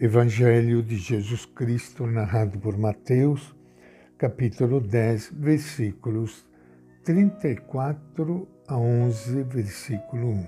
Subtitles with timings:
[0.00, 3.52] Evangelho de Jesus Cristo, narrado por Mateus,
[4.16, 6.46] capítulo 10, versículos
[7.02, 10.46] 34 a 11, versículo 1.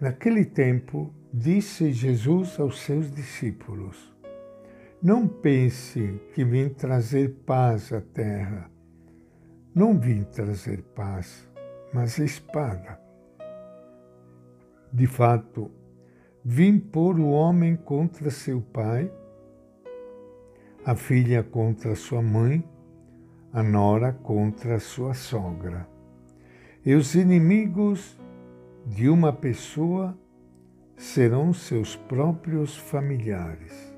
[0.00, 4.12] Naquele tempo, disse Jesus aos seus discípulos:
[5.00, 8.68] Não pense que vim trazer paz à terra.
[9.72, 11.48] Não vim trazer paz,
[11.94, 13.00] mas espada.
[14.92, 15.77] De fato,
[16.44, 19.10] vim pôr o homem contra seu pai,
[20.84, 22.64] a filha contra sua mãe,
[23.52, 25.88] a nora contra sua sogra.
[26.84, 28.18] E os inimigos
[28.86, 30.16] de uma pessoa
[30.96, 33.94] serão seus próprios familiares.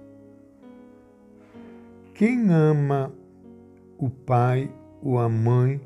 [2.15, 3.13] Quem ama
[3.97, 4.71] o pai
[5.03, 5.81] ou a mãe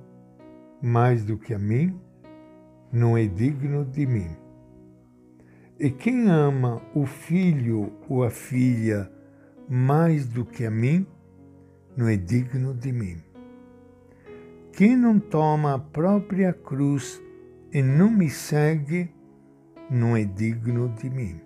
[0.84, 1.98] mais do que a mim,
[2.92, 4.43] não é digno de mim.
[5.78, 9.10] E quem ama o filho ou a filha
[9.68, 11.06] mais do que a mim,
[11.96, 13.16] não é digno de mim.
[14.72, 17.20] Quem não toma a própria cruz
[17.72, 19.10] e não me segue,
[19.90, 21.40] não é digno de mim.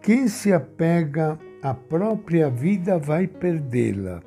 [0.00, 4.22] Quem se apega à própria vida vai perdê-la,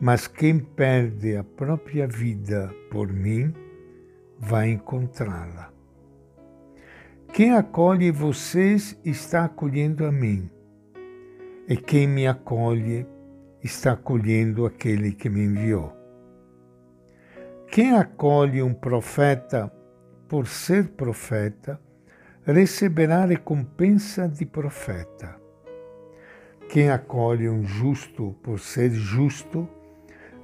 [0.00, 3.54] mas quem perde a própria vida por mim
[4.38, 5.73] vai encontrá-la.
[7.34, 10.48] Quem acolhe vocês está acolhendo a mim,
[11.68, 13.04] e quem me acolhe
[13.60, 15.92] está acolhendo aquele que me enviou.
[17.72, 19.68] Quem acolhe um profeta
[20.28, 21.80] por ser profeta,
[22.46, 25.34] receberá recompensa de profeta.
[26.68, 29.68] Quem acolhe um justo por ser justo,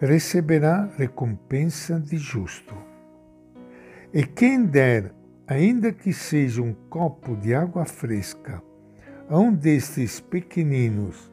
[0.00, 2.74] receberá recompensa de justo.
[4.12, 5.19] E quem der
[5.50, 8.62] ainda que seja um copo de água fresca,
[9.28, 11.28] a um destes pequeninos,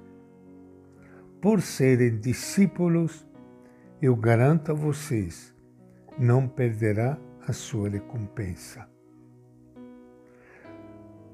[1.40, 3.28] por serem discípulos,
[4.02, 5.54] eu garanto a vocês,
[6.18, 7.16] não perderá
[7.48, 8.90] a sua recompensa.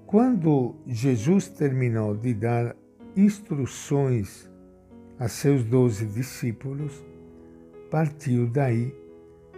[0.06, 2.76] Quando Jesus terminou de dar
[3.16, 4.52] instruções
[5.18, 7.02] a seus doze discípulos,
[7.90, 8.94] partiu daí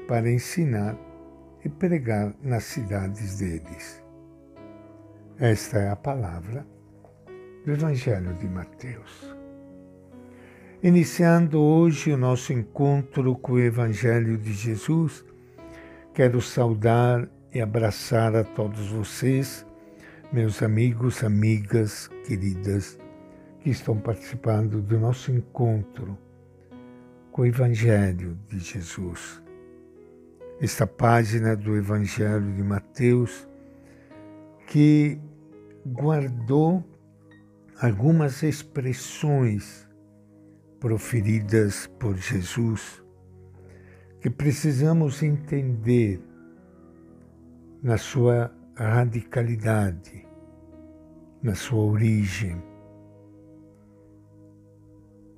[0.08, 0.96] para ensinar
[1.66, 4.04] e pregar nas cidades deles.
[5.40, 6.66] Esta é a palavra
[7.66, 9.36] do Evangelho de Mateus.
[10.84, 15.26] Iniciando hoje o nosso encontro com o Evangelho de Jesus,
[16.14, 19.66] quero saudar e abraçar a todos vocês,
[20.32, 23.00] meus amigos, amigas, queridas,
[23.60, 26.16] que estão participando do nosso encontro
[27.32, 29.44] com o Evangelho de Jesus
[30.60, 33.48] esta página do Evangelho de Mateus,
[34.68, 35.20] que
[35.86, 36.84] guardou
[37.82, 39.88] algumas expressões
[40.80, 43.04] proferidas por Jesus
[44.22, 46.20] que precisamos entender
[47.84, 50.28] na sua radicalidade,
[51.44, 52.60] na sua origem.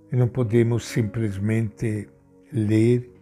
[0.09, 2.07] E não podemos simplesmente
[2.53, 3.16] ler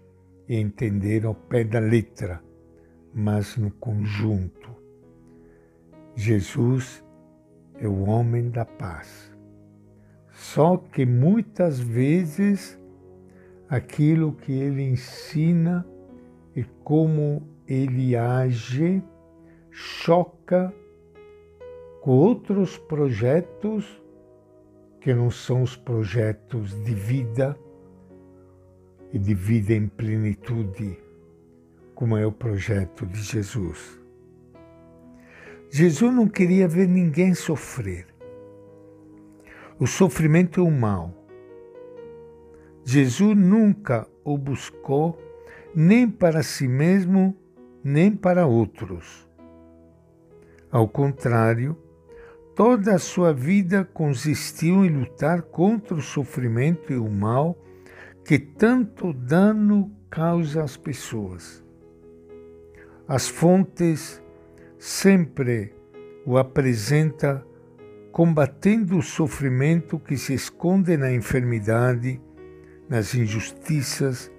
[0.47, 2.41] entender ao pé da letra,
[3.13, 4.69] mas no conjunto.
[6.15, 7.03] Jesus
[7.79, 9.31] é o homem da paz.
[10.31, 12.79] Só que muitas vezes
[13.69, 15.85] aquilo que ele ensina
[16.55, 19.03] e como ele age
[19.71, 20.73] choca
[22.01, 24.01] com outros projetos
[25.01, 27.57] que não são os projetos de vida
[29.15, 30.99] e de vida em plenitude,
[31.95, 33.97] como é o projeto de Jesus.
[35.71, 38.07] Jesus não queria ver ninguém sofrer.
[39.79, 41.13] O sofrimento é o mal.
[42.83, 45.17] Jesus nunca o buscou
[45.73, 47.33] nem para si mesmo,
[47.81, 49.25] nem para outros.
[50.69, 51.77] Ao contrário,
[52.53, 57.57] toda a sua vida consistiu em lutar contra o sofrimento e o mal
[58.25, 61.63] que tanto dano causa às pessoas.
[63.07, 64.19] As fontes
[64.79, 65.71] sempre
[66.25, 67.45] o apresenta
[68.11, 72.19] combatendo o sofrimento que se esconde na enfermidade,
[72.89, 74.31] nas injustiças,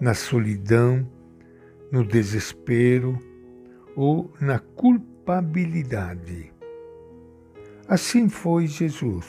[0.00, 1.06] na solidão,
[1.92, 3.18] no desespero
[3.94, 6.50] ou na culpabilidade.
[7.86, 9.26] Assim foi Jesus,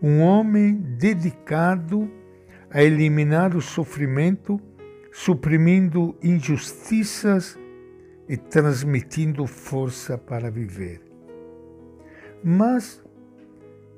[0.00, 2.19] um homem dedicado
[2.70, 4.60] a eliminar o sofrimento,
[5.12, 7.58] suprimindo injustiças
[8.28, 11.02] e transmitindo força para viver.
[12.42, 13.02] Mas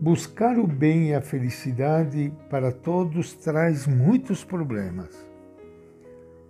[0.03, 5.25] Buscar o bem e a felicidade para todos traz muitos problemas.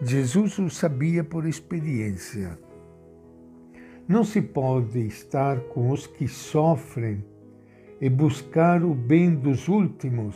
[0.01, 2.59] Jesus o sabia por experiência.
[4.09, 7.23] Não se pode estar com os que sofrem
[8.01, 10.35] e buscar o bem dos últimos,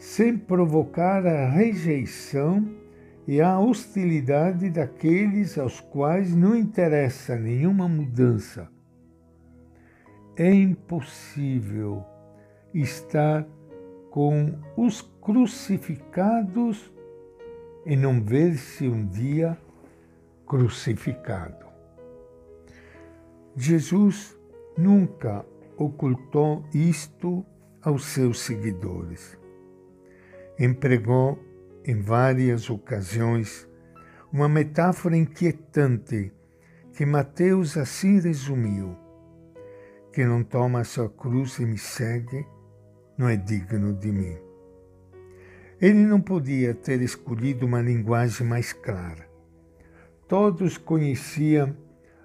[0.00, 2.66] sem provocar a rejeição
[3.28, 8.66] e a hostilidade daqueles aos quais não interessa nenhuma mudança.
[10.34, 12.02] É impossível
[12.72, 13.46] estar
[14.10, 16.90] com os crucificados
[17.84, 19.56] e não ver-se um dia
[20.46, 21.66] crucificado.
[23.54, 24.34] Jesus
[24.78, 25.44] nunca
[25.76, 27.44] ocultou isto
[27.82, 29.39] aos seus seguidores.
[30.60, 31.42] Empregou
[31.86, 33.66] em várias ocasiões
[34.30, 36.30] uma metáfora inquietante
[36.92, 38.94] que Mateus assim resumiu:
[40.12, 42.46] que não toma a sua cruz e me segue
[43.16, 44.36] não é digno de mim.
[45.80, 49.26] Ele não podia ter escolhido uma linguagem mais clara.
[50.28, 51.74] Todos conheciam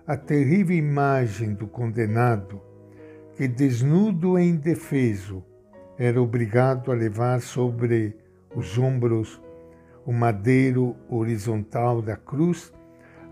[0.06, 2.62] a terrível imagem do condenado
[3.38, 5.42] que, desnudo e indefeso,
[5.98, 8.25] era obrigado a levar sobre
[8.56, 9.42] os ombros
[10.06, 12.72] o madeiro horizontal da cruz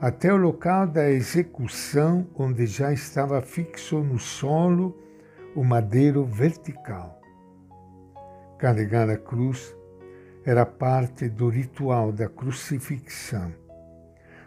[0.01, 4.97] até o local da execução, onde já estava fixo no solo
[5.55, 7.21] o madeiro vertical.
[8.57, 9.73] Carregar a cruz
[10.43, 13.53] era parte do ritual da crucifixão.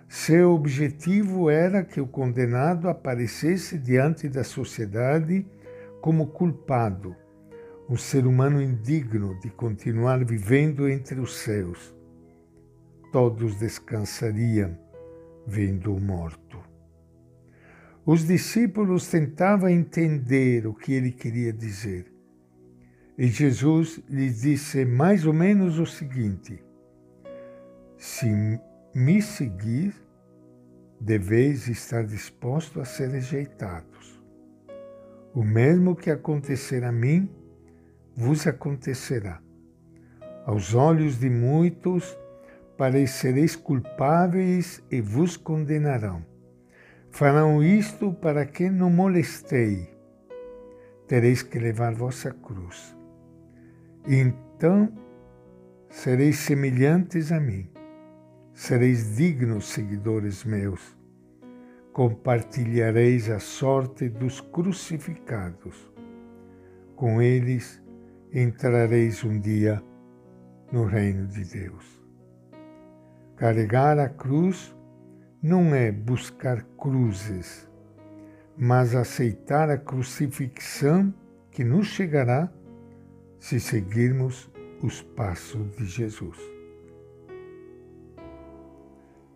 [0.09, 5.47] Seu objetivo era que o condenado aparecesse diante da sociedade
[6.01, 7.17] como culpado,
[7.89, 11.95] um ser humano indigno de continuar vivendo entre os seus.
[13.13, 14.77] Todos descansariam
[15.47, 16.59] vendo o morto.
[18.05, 22.13] Os discípulos tentavam entender o que ele queria dizer.
[23.17, 26.63] E Jesus lhes disse mais ou menos o seguinte:
[27.97, 28.27] Se
[28.95, 29.95] me seguir,
[31.01, 34.21] deveis estar disposto a ser rejeitados.
[35.35, 37.29] O mesmo que acontecer a mim,
[38.17, 39.41] vos acontecerá.
[40.47, 42.17] Aos olhos de muitos,
[42.77, 46.25] parecereis culpáveis e vos condenarão.
[47.11, 49.95] Farão isto para que não molestei.
[51.07, 52.97] Tereis que levar vossa cruz.
[54.07, 54.93] Então
[55.91, 57.71] sereis semelhantes a mim,
[58.53, 60.97] sereis dignos seguidores meus,
[61.93, 65.91] compartilhareis a sorte dos crucificados.
[66.95, 67.83] Com eles
[68.39, 69.83] entrareis um dia
[70.71, 72.03] no reino de Deus.
[73.35, 74.77] Carregar a cruz
[75.43, 77.67] não é buscar cruzes,
[78.59, 81.15] mas aceitar a crucifixão
[81.51, 82.53] que nos chegará
[83.41, 84.53] se seguirmos
[84.83, 86.39] os passos de Jesus.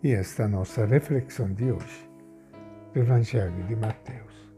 [0.02, 2.10] E esta é a nossa reflexão de hoje
[2.92, 4.49] do Evangelho de Mateus.